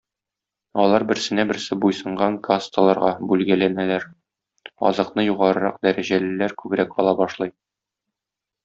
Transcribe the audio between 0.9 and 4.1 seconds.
берсенә-берсе буйсынган касталарга бүлгәләнәләр,